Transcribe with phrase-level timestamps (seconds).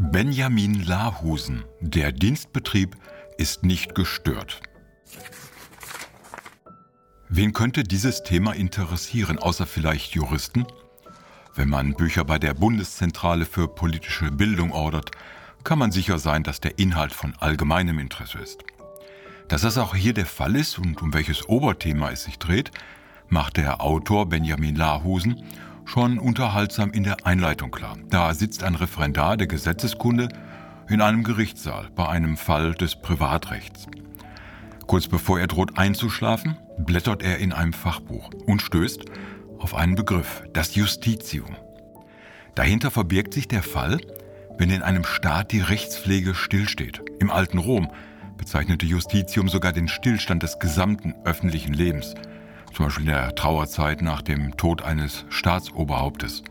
[0.00, 1.64] Benjamin Lahusen.
[1.80, 2.96] Der Dienstbetrieb
[3.36, 4.60] ist nicht gestört.
[7.28, 10.66] Wen könnte dieses Thema interessieren, außer vielleicht Juristen?
[11.56, 15.10] Wenn man Bücher bei der Bundeszentrale für politische Bildung ordert,
[15.64, 18.62] kann man sicher sein, dass der Inhalt von allgemeinem Interesse ist.
[19.48, 22.70] Dass das auch hier der Fall ist und um welches Oberthema es sich dreht,
[23.28, 25.42] macht der Autor Benjamin Lahusen
[25.88, 27.96] schon unterhaltsam in der Einleitung klar.
[28.10, 30.28] Da sitzt ein Referendar der Gesetzeskunde
[30.88, 33.86] in einem Gerichtssaal bei einem Fall des Privatrechts.
[34.86, 39.06] Kurz bevor er droht einzuschlafen, blättert er in einem Fachbuch und stößt
[39.58, 41.56] auf einen Begriff, das Justitium.
[42.54, 43.98] Dahinter verbirgt sich der Fall,
[44.58, 47.02] wenn in einem Staat die Rechtspflege stillsteht.
[47.18, 47.90] Im alten Rom
[48.36, 52.14] bezeichnete Justitium sogar den Stillstand des gesamten öffentlichen Lebens–
[52.78, 56.44] zum Beispiel in der Trauerzeit nach dem Tod eines Staatsoberhauptes.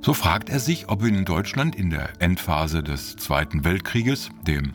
[0.00, 4.74] So fragt er sich, ob in Deutschland in der Endphase des Zweiten Weltkrieges, dem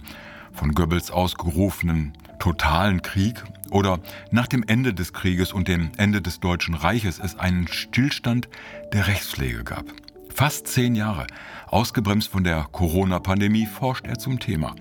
[0.52, 4.00] von Goebbels ausgerufenen totalen Krieg, oder
[4.32, 8.50] nach dem Ende des Krieges und dem Ende des Deutschen Reiches es einen Stillstand
[8.92, 9.86] der Rechtspflege gab.
[10.28, 11.28] Fast zehn Jahre,
[11.68, 14.76] ausgebremst von der Corona-Pandemie, forscht er zum Thema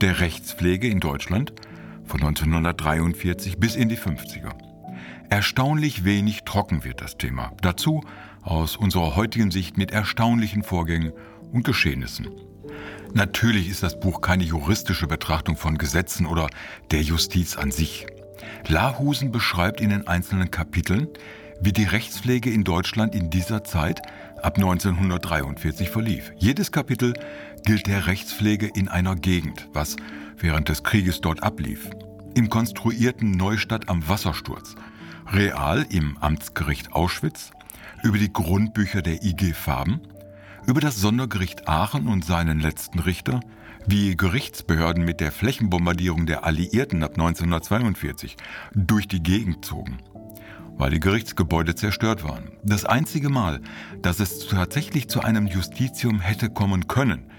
[0.00, 1.52] der Rechtspflege in Deutschland
[2.04, 4.69] von 1943 bis in die 50er.
[5.30, 7.52] Erstaunlich wenig trocken wird das Thema.
[7.62, 8.02] Dazu
[8.42, 11.12] aus unserer heutigen Sicht mit erstaunlichen Vorgängen
[11.52, 12.28] und Geschehnissen.
[13.14, 16.48] Natürlich ist das Buch keine juristische Betrachtung von Gesetzen oder
[16.90, 18.08] der Justiz an sich.
[18.66, 21.06] Lahusen beschreibt in den einzelnen Kapiteln,
[21.60, 24.02] wie die Rechtspflege in Deutschland in dieser Zeit
[24.42, 26.32] ab 1943 verlief.
[26.38, 27.14] Jedes Kapitel
[27.64, 29.94] gilt der Rechtspflege in einer Gegend, was
[30.38, 31.88] während des Krieges dort ablief.
[32.34, 34.74] Im konstruierten Neustadt am Wassersturz
[35.32, 37.52] real im Amtsgericht Auschwitz,
[38.02, 40.00] über die Grundbücher der IG Farben,
[40.66, 43.40] über das Sondergericht Aachen und seinen letzten Richter,
[43.86, 48.36] wie Gerichtsbehörden mit der Flächenbombardierung der Alliierten ab 1942
[48.74, 49.98] durch die Gegend zogen,
[50.76, 52.50] weil die Gerichtsgebäude zerstört waren.
[52.64, 53.60] Das einzige Mal,
[54.02, 57.30] dass es tatsächlich zu einem Justitium hätte kommen können,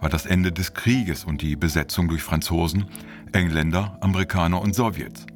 [0.00, 2.86] war das Ende des Krieges und die Besetzung durch Franzosen,
[3.32, 5.26] Engländer, Amerikaner und Sowjets.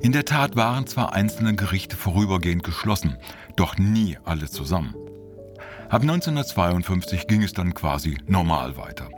[0.00, 3.16] In der Tat waren zwar einzelne Gerichte vorübergehend geschlossen,
[3.56, 4.94] doch nie alle zusammen.
[5.88, 9.08] Ab 1952 ging es dann quasi normal weiter.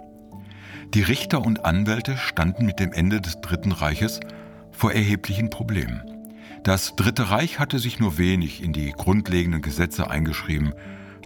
[0.94, 4.20] Die Richter und Anwälte standen mit dem Ende des Dritten Reiches
[4.70, 6.02] vor erheblichen Problemen.
[6.64, 10.72] Das Dritte Reich hatte sich nur wenig in die grundlegenden Gesetze eingeschrieben.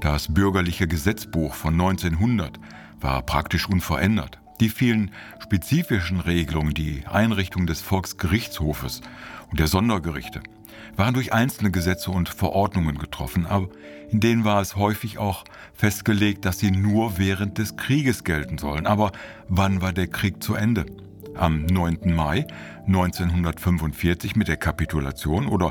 [0.01, 2.59] Das bürgerliche Gesetzbuch von 1900
[3.01, 4.42] war praktisch unverändert.
[4.61, 5.11] Die vielen
[5.43, 9.01] spezifischen Regelungen, die Einrichtung des Volksgerichtshofes
[9.51, 10.41] und der Sondergerichte
[10.97, 13.69] waren durch einzelne Gesetze und Verordnungen getroffen, aber
[14.11, 18.87] in denen war es häufig auch festgelegt, dass sie nur während des Krieges gelten sollen.
[18.87, 19.13] Aber
[19.49, 20.87] wann war der Krieg zu Ende?
[21.35, 22.15] Am 9.
[22.15, 22.47] Mai
[22.87, 25.71] 1945 mit der Kapitulation oder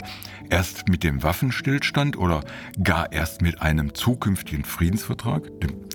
[0.50, 2.44] erst mit dem Waffenstillstand oder
[2.82, 5.44] gar erst mit einem zukünftigen Friedensvertrag?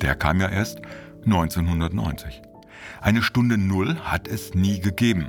[0.00, 0.82] Der kam ja erst
[1.24, 2.42] 1990.
[3.00, 5.28] Eine Stunde Null hat es nie gegeben.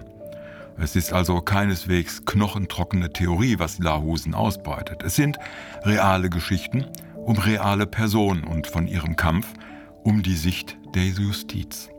[0.79, 5.01] Es ist also keineswegs knochentrockene Theorie, was Lahusen ausbreitet.
[5.03, 5.37] Es sind
[5.83, 6.85] reale Geschichten
[7.15, 9.47] um reale Personen und von ihrem Kampf
[10.03, 11.89] um die Sicht der Justiz.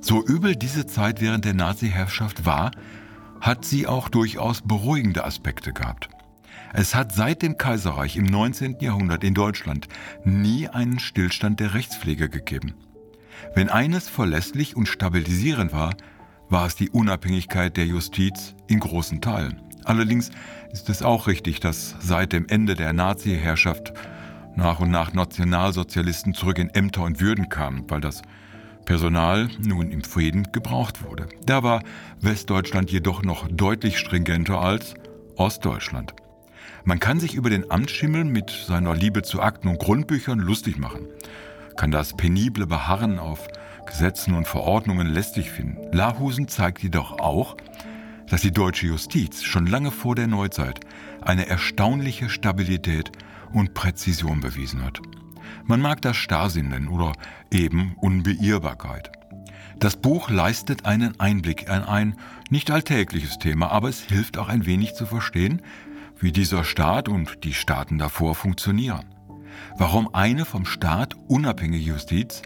[0.00, 2.70] So übel diese Zeit während der Nazi-Herrschaft war,
[3.40, 6.08] hat sie auch durchaus beruhigende Aspekte gehabt.
[6.72, 8.76] Es hat seit dem Kaiserreich im 19.
[8.80, 9.88] Jahrhundert in Deutschland
[10.24, 12.74] nie einen Stillstand der Rechtspflege gegeben.
[13.54, 15.94] Wenn eines verlässlich und stabilisierend war,
[16.48, 19.60] war es die Unabhängigkeit der Justiz in großen Teilen.
[19.84, 20.30] Allerdings
[20.72, 23.92] ist es auch richtig, dass seit dem Ende der Nazi-Herrschaft
[24.54, 28.22] nach und nach Nationalsozialisten zurück in Ämter und Würden kamen, weil das
[28.84, 31.26] Personal nun im Frieden gebraucht wurde.
[31.44, 31.82] Da war
[32.20, 34.94] Westdeutschland jedoch noch deutlich stringenter als
[35.36, 36.14] Ostdeutschland.
[36.84, 41.06] Man kann sich über den Amtsschimmel mit seiner Liebe zu Akten und Grundbüchern lustig machen,
[41.78, 43.48] kann das penible Beharren auf
[43.86, 45.78] Gesetzen und Verordnungen lästig finden.
[45.96, 47.56] Lahusen zeigt jedoch auch,
[48.28, 50.80] dass die deutsche Justiz schon lange vor der Neuzeit
[51.22, 53.12] eine erstaunliche Stabilität
[53.52, 55.00] und Präzision bewiesen hat.
[55.64, 57.12] Man mag das Starrsinn nennen oder
[57.50, 59.10] eben Unbeirrbarkeit.
[59.78, 62.16] Das Buch leistet einen Einblick in ein
[62.50, 65.62] nicht alltägliches Thema, aber es hilft auch ein wenig zu verstehen,
[66.18, 69.17] wie dieser Staat und die Staaten davor funktionieren.
[69.76, 72.42] Warum eine vom Staat unabhängige Justiz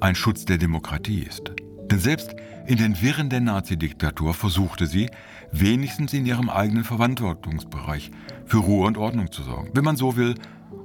[0.00, 1.52] ein Schutz der Demokratie ist.
[1.90, 2.34] Denn selbst
[2.66, 5.08] in den Wirren der Nazidiktatur versuchte sie,
[5.52, 8.10] wenigstens in ihrem eigenen Verantwortungsbereich
[8.44, 9.70] für Ruhe und Ordnung zu sorgen.
[9.72, 10.34] Wenn man so will,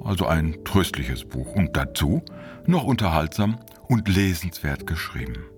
[0.03, 2.23] also ein tröstliches Buch und dazu
[2.65, 5.50] noch unterhaltsam und lesenswert geschrieben.